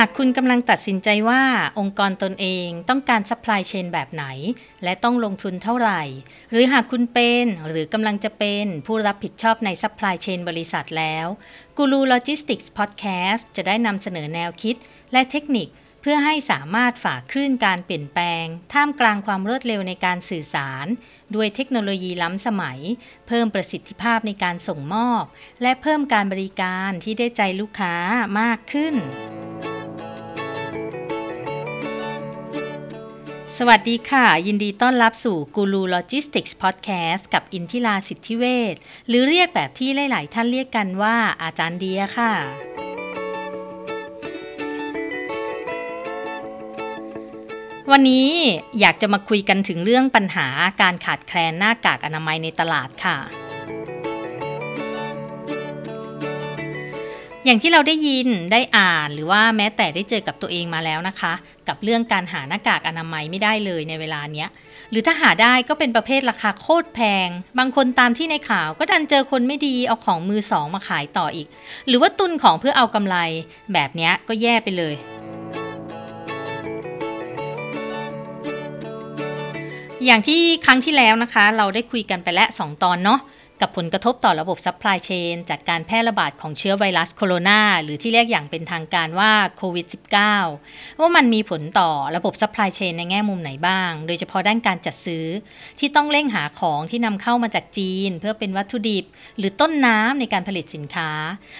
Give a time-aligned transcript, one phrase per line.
[0.00, 1.42] หากคุณกำลังตัดสินใจว่า
[1.78, 4.24] องค์กรตนเองต้องการ supply chain แบบไหน
[4.84, 6.02] และต้องลงทุนเท่าไหร่
[6.50, 11.26] หรือหากคุณเป็นหรือกำลังจะเป็นผู้รับผิดชอบใน supply chain บริษัทแล้ว
[11.76, 14.76] กูรูโลจิสติกส์พอดแคสต์จะได้นำเสนอแนวคิด
[15.12, 15.68] และเทคนิค
[16.02, 20.86] เพื่อให้สามารถฝ่าคลื่นการเปลี่ยนแปลง ท่ามกลางความรวดเร็วในการสื่อสาร
[21.34, 22.78] ด้วยเทคโนโลยีล้ำสมัย
[23.28, 25.24] เพิ่มประสิทธิภาพในการส่งมอบ
[25.62, 27.94] และเพิ่มการบริการที่ได้ใจลูกค้า
[28.40, 28.96] มากขึ้น
[33.56, 38.74] สวัสดีค่ะ ยินดีต้อนรับสู่กูรูโลจิสติกส์พอดแคสต์กับอินทิราสิทธิเวช
[39.08, 42.32] หรือเรียกแบบที่หลาย ๆ ท่านเรียกกันว่าอาจารย์เดียค่ะ
[47.90, 48.28] วันนี้
[48.80, 50.46] อยากจะมาคุยกันถึงเรื่องปัญหา
[50.82, 53.16] การขาดแคลนหน้ากากอนามัยในตลาดค่ะ
[57.48, 61.32] อย่างที่เราได้ยินได้อ่านหรือว่าแม้แต่ได้เจอกับตัวเองมาแล้วนะคะ
[61.68, 64.48] กับเรื่องการหาหน้ากากอนามัยไม่ได้เลยในเวลาเนี้ย
[64.90, 67.28] หรือถ้าหาได้ก็เป็นประเภทราคาโคตรแพง
[67.58, 71.48] บางคนตามที่ในข่าวก็ดันเจอคนไม่ดีเอาของมือสองมาขายต่ออีก
[71.88, 73.16] หรือว่าตุนของเพื่อเอากำไร
[73.72, 74.94] แบบนี้ก็แย่ไปเลย
[80.04, 83.20] อย่างที่ครั้งที่แล้วนะคะ เราได้คุยกันไปแล้ว 2 ตอนเนาะ
[83.60, 89.86] กับผลกระทบต่อระบบ supply chain จากการแพร่ระบาดของเชื้อไวรัสโคโรนาหรือที่เรียกอย่างเป็นทางการว่าโควิด
[90.44, 95.26] -19 ว่ามันมีผลต่อระบบ supply chain ในแง่มุมไหนบ้าง โดยเฉพาะด้านการจัดซื้อ
[95.78, 99.04] ที่ต้องเร่งหาของที่นำเข้ามาจากจีน เพื่อเป็นวัตถุดิบ
[99.38, 101.10] หรือต้นน้ำในการผลิตสินค้า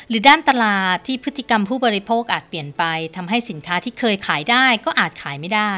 [0.09, 2.83] หรือด้านตลาดที่พฤติกรรมผู้บริโภคอาจเปลี่ยนไป
[3.17, 5.73] ทำให้สินค้าที่เคยขายได้ก็อาจขายไม่ได้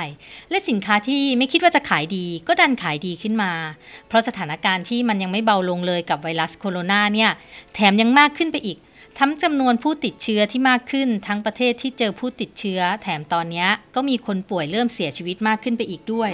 [0.51, 3.53] และสินค้าที่ไม่คิดว่าจะขายดี ก็ดันขายดีขึ้นมา
[4.09, 7.31] เพราะสถานการณ์ที่มันยังไม่เบาลงเลยกับไวรัสโคโรนาเนี่ย
[7.75, 8.79] แถมยังมากขึ้นไปอีก
[9.19, 16.33] ทั้งจำนวนผู้ติดเชื้อที่มากขึ้น ทั้งประเทศที่เจอผู้ติดเชื้อ แถมตอนนี้ก็มีคนป่วยเริ่มเสียชีวิตมากขึ้นไปอีกด้วย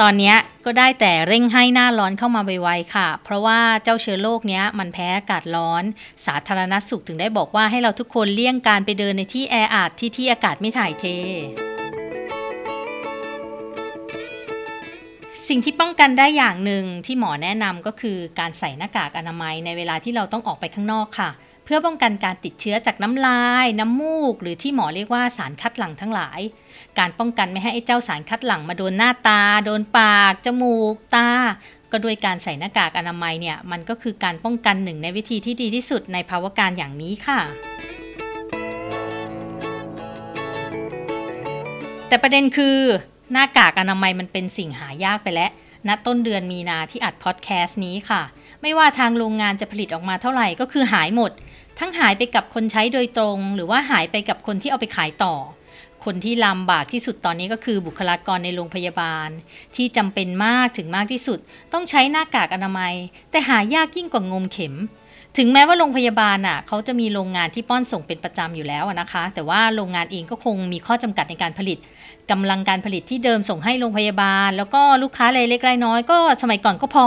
[0.00, 5.82] ตอนนี้ก็ได้แต่เร่งให้หน้าร้อนเข้ามาไวๆค่ะ เพราะว่าเจ้าเชื้อโรคเนี้ยมันแพ้อากาศร้อน
[6.26, 11.04] สาธารณสุขถึงได้บอกว่าให้เราทุกคนเลี่ยงการไปเดินในที่แออัดที่ที่อากาศไม่ถ่ายเท
[15.50, 21.30] สิ่งที่ป้องกันได้อย่างหนึ่งที่หมอแนะนำก็คือการใส่หน้ากากอนามัยในเวลาที่เราต้องออกไปข้างนอกค่ะ
[21.64, 26.40] เพื่อป้องกันการติดเชื้อจากน้ำลาย น้ำมูก หรือที่หมอเรียกว่าสารคัดหลั่งทั้งหลาย
[26.98, 31.28] การป้องกันไม่ให้ไอ้เจ้าสารคัดหลั่งมาโดนหน้าตา โดนปาก จมูก ตา
[31.92, 37.40] ก็ด้วยการใส่หน้ากากอนามัยเนี่ยมันก็คือการป้องกันหนึ่งในวิธีที่ดีที่สุดในภาวะการอย่างนี้ค่ะ
[42.08, 42.78] แต่ประเด็นคือ
[43.32, 45.50] หน้ากากอนามัยมันเป็นสิ่งหายากไปแล้ว
[45.88, 48.22] ณต้นเดือนมีนาที่อัดพอดแคสต์นี้ค่ะ
[48.62, 51.30] ไม่ว่าทางโรงงานจะผลิตออกมาเท่าไหร่ก็คือหายหมด
[51.78, 55.34] ทั้งหายไปกับคนใช้โดยตรง หรือว่าหายไปกับคนที่เอาไปขายต่อ
[56.04, 59.28] คนที่ลำบากที่สุดตอนนี้ก็คือบุคลากรในโรงพยาบาล
[59.76, 61.38] ที่จำเป็นมากถึงมากที่สุด
[61.72, 62.94] ต้องใช้หน้ากากอนามัย
[63.30, 64.74] แต่หายากยิ่งกว่างมเข็ม
[65.36, 71.78] ถึงแม้ว่าโรงพยาบาลอะเขาจะมีโรงงานที่ป้อนส่งเป็นประจำอยู่แล้วนะคะ แต่ว่าโรงงานเองก็คงมีข้อจำกัดในการผลิต
[72.30, 77.06] กำลังการผลิตที่เดิมส่งให้โรงพยาบาล แล้วก็ลูกค้ารายเล็กรายน้อยก็สมัยก่อนก็พอ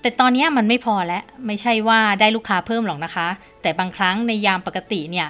[0.00, 3.28] แต่ตอนนี้มันไม่พอแล้วไม่ใช่ว่าได้ลูกค้าเพิ่มหรอกนะคะ
[3.62, 5.28] แต่บางครั้งในยามปกติเนี่ย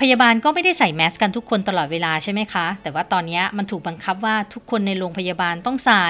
[0.00, 6.06] พยาบาลก็ไม่ได้ใส่แมสกันทุกคนตลอดเวลาใช่ไหมคะ แต่ว่าตอนนี้มันถูกบังคับว่าทุกคนในโรงพยาบาลต้องใส่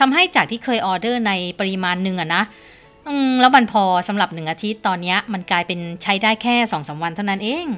[0.00, 2.42] ทำให้จากที่เคยออเดอร์ในปริมาณหนึ่งอะนะ
[3.08, 7.68] อืมแล้วมันพอสำหรับหนึ่งอาทิตย์ตอนนี้มันกลายเป็นใช้ได้แค่สองสาวันเท่านั้นเอง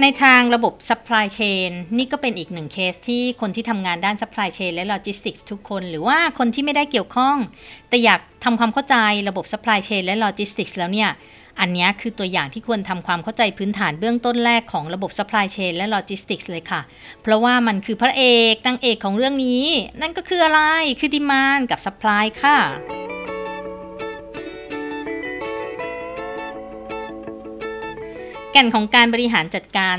[0.00, 7.36] ในทางระบบ supply chain นี่ก็เป็นอีกหนึ่งเคสที่คนที่ทำงานด้าน supply chain และ logistics ทุกคน หรือว่าคนที่ไม่ได้เกี่ยวข้อง
[7.88, 8.96] แต่อยากทำความเข้าใจ
[9.28, 11.10] ระบบ supply chain และ logistics แล้วเนี่ย
[11.60, 16.80] อันนี้คือตัวอย่างที่ควรทำความเข้าใจพื้นฐานเบื้องต้นแรกของระบบ supply chain และ logistics เลยค่ะ
[17.22, 19.64] เพราะว่ามันคือพระเอกนางเอกของเรื่องนี้
[20.00, 20.60] นั่นก็คืออะไร
[21.00, 22.99] คือ demand กับ supply ค่ะ
[28.52, 29.96] แก่นของการบริหารจัดการ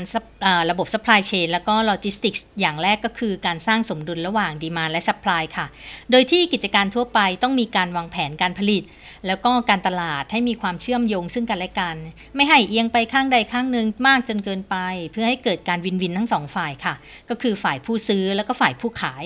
[0.70, 5.66] ระบบ supply chain แล้วก็ logistics อย่างแรกก็คือการสร้างสมดุลระหว่าง demand และ supply ค่ะ
[6.10, 8.82] โดยที่กิจการทั่วไปต้องมีการวางแผนการผลิต
[9.26, 11.96] แล้วก็การตลาดให้มีความเชื่อมโยงซึ่งกันและกัน
[12.34, 14.76] ไม่ให้เอียงไปข้างใดข้างหนึ่งมากจนเกินไป
[15.12, 16.94] เพื่อให้เกิดการ win-win ทั้งสองฝ่ายค่ะ
[17.30, 19.24] ก็คือฝ่ายผู้ซื้อแล้วก็ฝ่ายผู้ขาย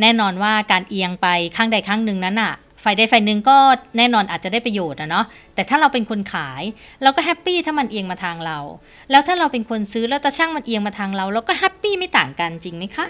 [0.00, 3.56] แน่นอนว่าการเอียงไปข้างใดข้างหนึ่งนั้นอะ ฝ่ายใดฝ่ายหนึ่งก็
[3.98, 6.62] แน่นอนอาจจะได้ประโยชน์นะเนาะแต่ถ้าเราเป็นคนขาย
[7.02, 8.58] เราก็ happy ถ้ามันเอียงมาทางเรา
[9.10, 13.06] แล้วถ้าเราเป็นคนซื้อแล้วตาชั่งมันเอียงมาทางเรา เราก็ happy ไม่ต่างกันจริงไหมคะ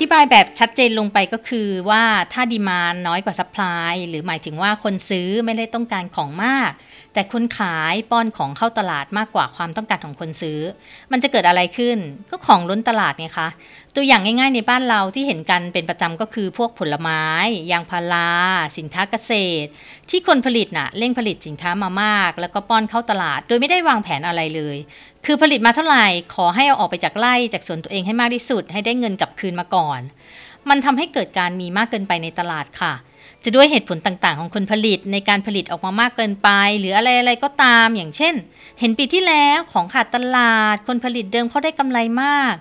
[0.00, 2.02] ธิบายแบบชัดเจนลงไปก็คือว่า
[2.32, 6.70] ถ้า demand น้อยกว่า supply หรือหมายถึงว่าคนซื้อไม่ได้ต้องการของมาก
[7.14, 10.60] แต่คนขายป้อนของเข้าตลาดมากกว่าความต้องการของคนซื้อ
[11.12, 11.98] มันจะเกิดอะไรขึ้น
[12.30, 13.48] ก็ของล้นตลาดไงคะ
[13.96, 17.22] ตัวอย่างง่ายๆในบ้านเราที่เห็นกันเป็นประจำก็คือพวกผลไม้
[17.72, 18.30] ยางพารา
[18.78, 19.32] สินค้าเกษ
[19.64, 19.68] ตร
[20.10, 24.76] ที่คนผลิตน่ะเร่งผลิตสินค้ามามาก แล้วก็ป้อนเข้าตลาด โดยไม่ได้วางแผนอะไรเลย
[25.26, 30.00] คือผลิตมาเท่าไหร่ขอให้เอาออกไปจากไร่จากสวนตัวเองให้มากที่สุด ให้ได้เงินกลับคืนมาก่อน
[30.68, 32.92] มันทำให้เกิดการมีมากเกินไปในตลาดค่ะ
[33.44, 38.34] จะด้วยเหตุผลต่างๆ ของคนผลิตในการผลิตออกมามากเกินไป หรืออะไรๆก็ตามอย่างเช่น
[38.80, 42.54] เห็นปีที่แล้วของขาดตลาด คนผลิตเดิมเขาได้กำไรมาก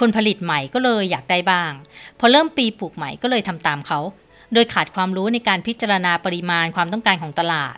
[0.00, 1.72] คนผลิตใหม่ก็เลยอยากได้บ้าง
[2.18, 4.00] พอเริ่มปีปลูกใหม่ก็เลยทำตามเขา
[4.52, 7.76] โดยขาดความรู้ในการพิจารณาปริมาณความต้องการของตลาด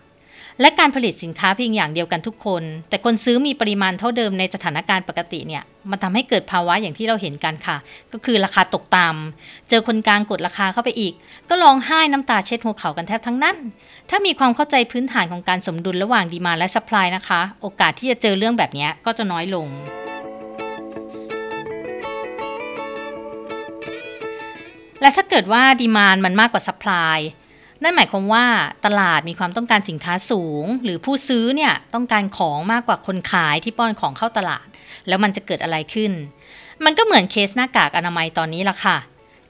[0.60, 7.76] และการผลิตสินค้าเพียงอย่างเดียวกันทุกคน แต่คนซื้อมีปริมาณเท่าเดิมในสถานการณ์ปกติเนี่ย มันทำให้เกิดภาวะอย่างที่เราเห็นกันค่ะ
[8.12, 11.12] ก็คือราคาตกต่ำเจอคนกลางกดราคาเข้าไปอีก
[11.48, 13.56] ก็ร้องไห้น้ำตาเช็ดหัวเข่ากันแทบทั้งนั้น
[14.10, 19.68] ถ้ามีความเข้าใจพื้นฐานของการสมดุลระหว่างดีมาและสป라이นะคะ โอกาสที่จะเจอเรื่องแบบนี้ก็จะน้อยลง
[25.00, 27.18] และถ้าเกิดว่าดีมานมันมากกว่าสป라이
[27.86, 28.46] นั่นหมายความว่า
[28.86, 34.66] ตลาดมีความต้องการสินค้าสูง หรือผู้ซื้อเนี่ยต้องการของมากกว่าคนขายที่ป้อนของเข้าตลาด
[35.08, 36.12] แล้วมันจะเกิดอะไรขึ้น
[36.84, 38.98] มันก็เหมือนเคสหน้ากากอนามัยตอนนี้ละค่ะ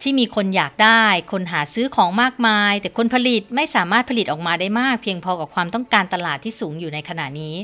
[0.03, 7.55] ที่มีคนอยากได้ คนหาซื้อของมากมาย แต่คนผลิตไม่สามารถผลิตออกมาได้มาก เพียงพอกับความต้องการตลาดที่สูงอยู่ในขณะนี้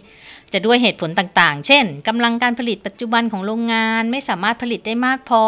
[0.52, 5.44] จะด้วยเหตุผลต่างๆ เช่นกำลังการผลิตปัจจุบันของโรงงานไม่สามารถผลิตได้มากพอ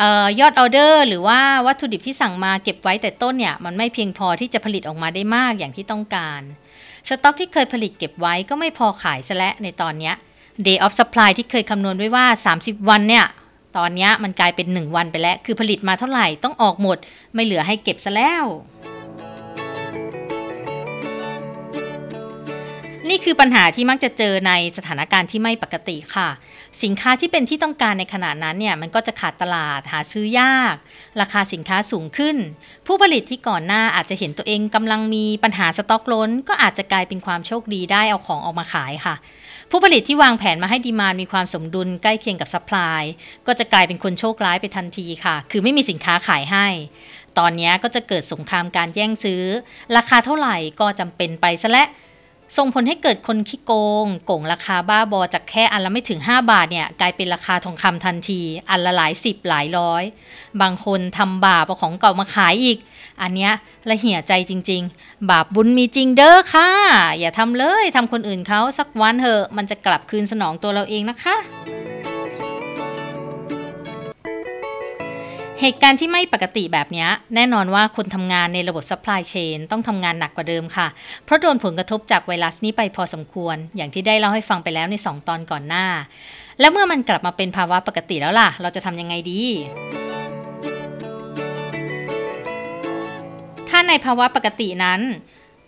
[0.00, 6.42] ออยอดออเดอร์ หรือว่าวัตถุดิบที่สั่งมาเก็บไว้แต่ต้นเนี่ยมันไม่เพียงพอที่จะผลิตออกมาได้มากอย่างที่ต้องการ
[7.08, 10.12] สต็อกที่เคยผลิตเก็บไว้ก็ไม่พอขายซะและในตอนนี้
[10.66, 12.26] Day of Supply ที่เคยคำนวณไว้ว่า
[12.58, 13.24] 30 วันเนี่ย
[13.76, 16.98] ตอนนี้มันกลายเป็น 1 วันไปแล้ว คือผลิตมาเท่าไหร่ต้องออกหมด
[17.34, 18.44] ไม่เหลือให้เก็บซะแล้ว
[23.08, 26.28] นี่คือปัญหาที่มักจะเจอในสถานการณ์ที่ไม่ปกติค่ะ
[26.82, 30.76] สินค้าที่เป็นที่ต้องการในขณะนั้นเนี่ยมันก็จะขาดตลาดหาซื้อยาก
[31.20, 32.36] ราคาสินค้าสูงขึ้น
[32.86, 39.14] ผู้ผลิตที่ก่อนหน้าอาจจะเห็นตัวเองกำลังมีปัญหาสต็อกล้น ก็อาจจะกลายเป็นความโชคดีได้เอาของออกมาขายค่ะ
[39.70, 43.02] ผู้ผลิตที่วางแผนมาให้ demand มีความสมดุลใกล้เคียงกับ supply
[43.46, 46.66] ก็จะกลายเป็นคนโชคร้ายไปทันทีค่ะ คือไม่มีสินค้าขายให้
[47.38, 49.42] ตอนนี้ก็จะเกิดสงครามการแย่งซื้อ
[49.96, 51.86] ราคาเท่าไหร่ก็จำเป็นไปซะและ
[52.56, 53.72] ส่งผลให้เกิดคนขี้โก
[54.04, 58.40] งโกงราคาบ้าบอจากแค่อันละไม่ถึง 5 บาทเนี่ยกลายเป็นราคาทองคำทันที
[58.70, 60.04] อันละหลายสิบหลายร้อย
[60.62, 62.78] บางคนทำบาปเอาของเก่ามาขายอีก
[63.22, 63.52] อันเนี้ย
[63.88, 66.70] ละเหี่ยใจจริง ๆ บาปบุญมีจริงเด้อค่ะ
[67.18, 71.36] อย่าทำเลยทำคนอื่นเขาสักวันเถอะมันจะกลับคืนสนองตัวเราเองนะคะ
[75.62, 80.88] เหตุการณ์ที่ไม่ปกติแบบนี้แน่นอนว่าคนทำงานในระบบ supply chain ต้องทำงานหนักกว่าเดิมค่ะ
[81.24, 85.86] เพราะโดนผลกระทบจากไวรัสนี้ไปพอสมควร อย่างที่ได้เล่าให้ฟังไปแล้วใน 2 ตอนก่อนหน้า
[86.60, 89.42] แล้วเมื่อมันกลับมาเป็นภาวะปกติแล้วล่ะ เราจะทำยังไงดี
[93.68, 95.00] ถ้าในภาวะปกตินั้น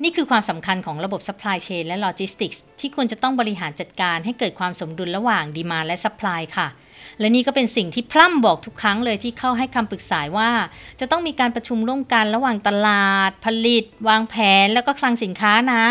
[0.03, 6.69] นี่คือความสำคัญของระบบ supply chain และ logistics ที่ควรจะต้องบริหารจัดการให้เกิดความสมดุลระหว่าง demand และ supply ค่ะ
[7.21, 10.51] และนี่ก็เป็นสิ่งที่พร่ำบอกทุกครั้งเลยที่เข้าให้คำปรึกษาว่า
[11.01, 15.85] จะต้องมีการประชุมร่วมกันระหว่างตลาด ผลิต วางแผน แล้วก็คลังสินค้านะ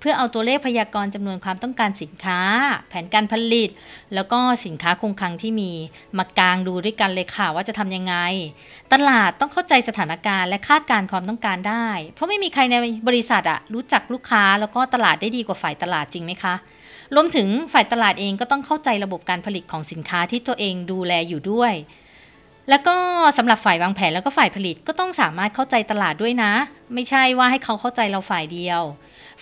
[0.00, 2.40] เพื่อเอาตัวเลขพยากรณ์จำนวนความต้องการสินค้า
[2.88, 3.70] แผนการผลิต
[4.14, 5.70] แล้วก็สินค้าคงคลังที่มี
[6.18, 8.14] มากางดูด้วยกันเลยค่ะว่าจะทำยังไง
[8.92, 12.74] ตลาดต้องเข้าใจสถานการณ์และคาดการณ์ความต้องการได้ เพราะไม่มีใครใน
[13.08, 16.54] บริษัทอะรู้จักลูกค้าแล้วก็ตลาดได้ดีกว่าฝ่ายตลาดจริงไหมคะ
[17.14, 21.72] รวมถึงฝ่ายตลาดเองก็ต้องเข้าใจระบบการผลิตของสินค้าที่ตัวเองดูแลอยู่ด้วย
[22.68, 22.96] แล้วก็
[23.38, 26.52] สำหรับฝ่ายวางแผนแล้วก็ฝ่ายผลิตก็ต้องสามารถเข้าใจตลาดด้วยนะ
[26.94, 28.82] ไม่ใช่ว่าให้เขาเข้าใจเราฝ่ายเดียว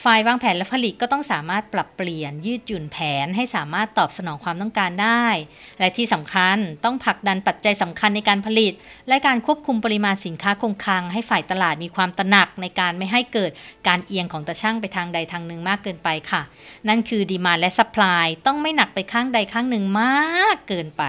[0.05, 5.25] ฝ่ายวางแผนและผลิตก็ต้องสามารถปรับเปลี่ยนยืดหยุ่นแผนให้สามารถตอบสนองความต้องการได้
[5.81, 8.73] และที่สำคัญต้องผลักดันปัจจัยสำคัญในการผลิต
[9.09, 13.51] และการควบคุมปริมาณสินค้าคงคลัง ให้ฝ่ายตลาดมีความตระหนักในการไม่ให้เกิด
[13.89, 16.43] การเอียงของตาชั่งไปทางใดทางหนึ่งมากเกินไปค่ะ
[16.89, 21.05] นั่นคือ demand และ supply ต้องไม่หนักไปข้างใดข้างหนึ่งมากเกินไป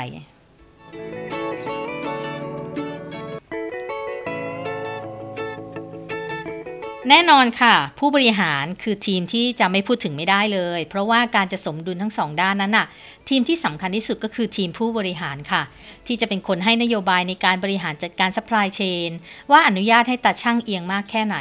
[7.08, 12.88] แน่นอนค่ะ ผู้บริหารคือทีมที่จะไม่พูดถึงไม่ได้เลย เพราะว่าการจะสมดุลทั้งสองด้านนั้นน่ะ
[13.30, 15.62] ทีมที่สำคัญที่สุดก็คือทีมผู้บริหารค่ะ
[16.08, 19.12] ที่จะเป็นคนให้นโยบายในการบริหารจัดการ supply chain
[19.52, 21.38] ว่าอนุญาตให้ตัดช่างเอียงมากแค่ไหน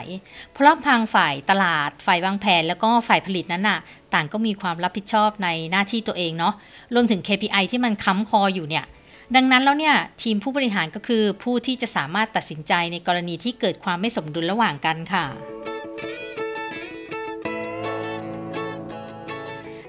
[0.53, 3.79] เพราะทางฝ่ายตลาด ฝ่ายวางแผน แล้วก็ฝ่ายผลิตนั้นน่ะ
[4.15, 6.55] ต่างก็มีความรับผิดชอบในหน้าที่ตัวเองเนาะ
[6.95, 8.87] รวมถึง KPI ที่มันค้ำคออยู่เนี่ย
[9.37, 15.27] ดังนั้นแล้วเนี่ยทีมผู้บริหารก็คือผู้ที่จะสามารถตัดสินใจในกรณีที่เกิดความไม่สมดุลระหว่างกันค่ะ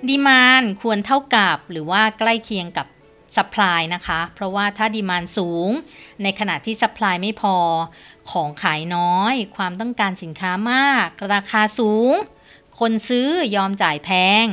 [0.07, 2.87] ดีมานควรเท่ากับหรือว่าใกล้เคียงกับ
[3.35, 5.69] สัปพลายนะคะ เพราะว่าถ้าดีมานสูง
[6.23, 7.55] ในขณะที่สัปพลายไม่พอ
[8.31, 12.13] ของขายน้อย ความต้องการสินค้ามาก ราคาสูง
[12.79, 14.09] คนซื้อยอมจ่ายแพ
[14.43, 14.45] ง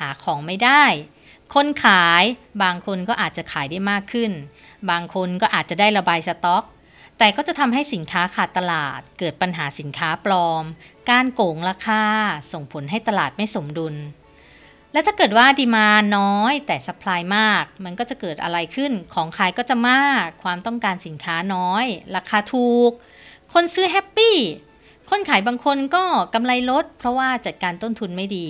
[0.00, 0.84] หาของไม่ได้
[1.54, 2.22] คนขาย
[2.62, 4.32] บางคนก็อาจจะขายได้มากขึ้น
[4.90, 6.64] บางคนก็อาจจะได้ระบายสต็อก
[7.18, 10.64] แต่ก็จะทำให้สินค้าขาดตลาด เกิดปัญหาสินค้าปลอม
[11.10, 12.04] การโกงราคา
[12.52, 13.94] ส่งผลให้ตลาดไม่สมดุล
[14.92, 21.84] และถ้าเกิดว่าดีมาน้อย แต่สป라이มาก มันก็จะเกิดอะไรขึ้นของขายก็จะมาก ความต้องการสินค้าน้อย
[22.16, 22.90] ราคาถูก
[23.52, 24.36] คนซื้อแฮปปี้
[25.10, 28.46] คนขายบางคนก็กำไรลด เพราะว่าจัดการต้นทุนไม่ดี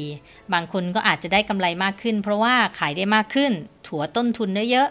[0.53, 3.53] บางคนก็อาจจะได้กำไรมากขึ้น เพราะว่าขายได้มากขึ้น
[3.87, 4.89] ถัวต้นทุนได้เยอะ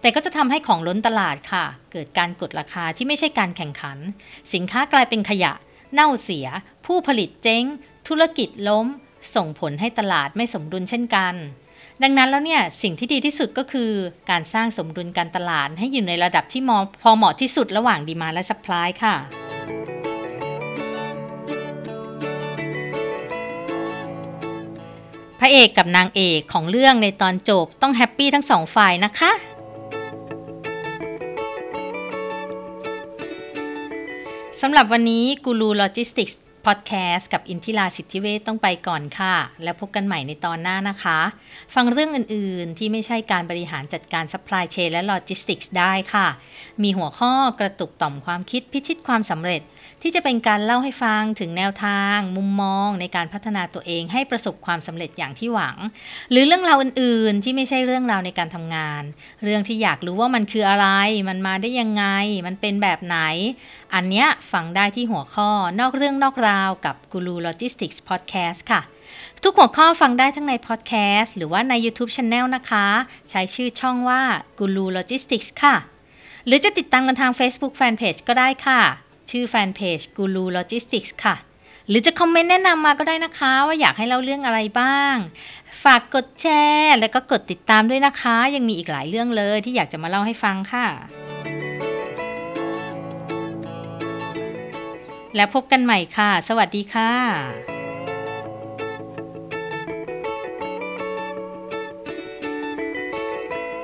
[0.00, 3.98] แต่ก็จะทำให้ของล้นตลาดค่ะ เกิดการกดราคาที่ไม่ใช่การแข่งขัน
[4.54, 5.52] สินค้ากลายเป็นขยะ
[5.92, 6.46] เน่าเสีย
[6.86, 7.64] ผู้ผลิตเจ๊ง
[8.08, 8.86] ธุรกิจล้ม
[9.34, 11.34] ส่งผลให้ตลาดไม่สมดุลเช่นกัน
[12.02, 13.90] ดังนั้นแล้วเนี่ยสิ่งที่ดีที่สุดก็คือ
[14.30, 16.62] การสร้างสมดุลการตลาดให้อยู่ในระดับที่
[17.02, 19.45] พอเหมาะที่สุดระหว่าง demand และ supply ค่ะ
[25.46, 29.32] พระเอกกับนางเอกของเรื่องในตอนจบต้อง happy ทั้งสองฝ่ายนะคะ
[34.60, 41.18] สำหรับวันนี้กูรูโลจิสติกส์พอดแคสต์กับอินทิราสิทธิเวชต้องไปก่อนค่ะ แล้วพบกันใหม่ในตอนหน้านะคะ
[41.74, 46.26] ฟังเรื่องอื่น ๆ ที่ไม่ใช่การบริหารจัดการ supply chain และโลจิสติกส์ได้ค่ะ
[46.82, 49.62] มีหัวข้อกระตุกต่อมความคิดพิชิตความสำเร็จ
[50.02, 55.76] ที่จะเป็นการเล่าให้ฟังถึงแนวทาง มุมมองในการพัฒนาตัวเองให้ประสบความสำเร็จอย่างที่หวัง
[56.30, 59.02] หรือเรื่องราวอื่นๆ ที่ไม่ใช่เรื่องราวในการทำงาน
[59.44, 60.86] เรื่องที่อยากรู้ว่ามันคืออะไร
[61.28, 62.04] มันมาได้ยังไง
[62.46, 63.18] มันเป็นแบบไหน
[63.94, 65.50] อันเนี้ยฟังได้ที่หัวข้อ
[65.80, 68.80] นอกเรื่องนอกราวกับกูรูโลจิสติกส์พอดแคสต์ค่ะ
[69.42, 72.86] ทุกหัวข้อฟังได้ทั้งในพอดแคสต์หรือว่าใน YouTube Channel นะคะ
[73.30, 74.22] ใช้ชื่อช่องว่า
[74.58, 75.76] กูรูโลจิสติกส์ค่ะ
[76.46, 78.82] หรือจะติดตามกันทาง Facebook Fanpage ก็ได้ค่ะ
[79.30, 81.36] ชื่อแฟนเพจกูรูโลจิสติกส์ค่ะ
[81.88, 85.16] หรือจะคอมเมนต์แนะนำมาก็ได้นะคะ ว่าอยากให้เล่าเรื่องอะไรบ้าง
[85.84, 90.86] ฝากกดแชร์ แล้วก็กดติดตามด้วยนะคะ ยังมีอีกหลายเรื่องเลยที่อยากจะมาเล่าให้ฟังค่ะ
[95.36, 97.75] แล้วพบกันใหม่ค่ะ สวัสดีค่ะ